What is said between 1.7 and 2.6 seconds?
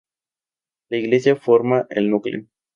el núcleo.